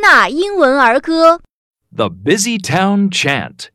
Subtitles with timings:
[0.00, 1.40] 纳英文儿歌。
[1.94, 3.70] The Busy Town Chant.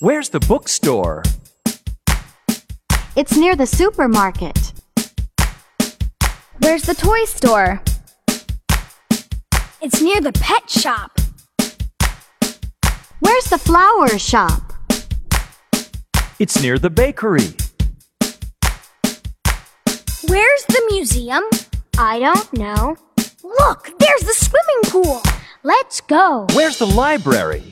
[0.00, 1.22] Where's the bookstore?
[3.14, 4.72] It's near the supermarket.
[6.60, 7.80] Where's the toy store?
[9.80, 11.20] It's near the pet shop.
[13.20, 14.72] Where's the flower shop?
[16.38, 17.54] It's near the bakery.
[20.28, 21.44] Where's the museum?
[21.99, 22.95] I don't know.
[23.43, 25.23] Look, there's the swimming pool.
[25.63, 26.45] Let's go.
[26.53, 27.63] Where's the library?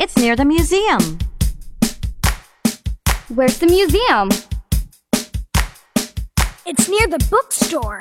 [0.00, 1.18] It's near the museum.
[3.28, 4.30] Where's the museum?
[6.66, 8.00] It's near the bookstore.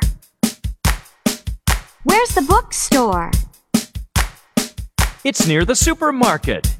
[2.03, 3.29] Where's the bookstore?
[5.23, 6.75] It's near the supermarket.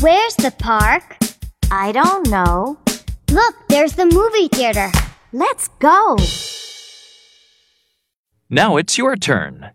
[0.00, 1.16] Where's the park?
[1.72, 2.78] I don't know.
[3.32, 4.92] Look, there's the movie theater.
[5.32, 6.16] Let's go.
[8.48, 9.72] Now it's your turn.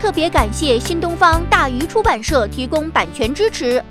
[0.00, 3.82] 特别感谢新东方大鱼出版社提供版权支持。